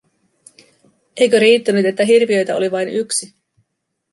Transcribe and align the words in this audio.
Eikö 1.15 1.39
riittänyt, 1.39 1.85
että 1.85 2.05
hirviöitä 2.05 2.55
oli 2.55 2.71
vain 2.71 2.89
yksi? 2.89 3.35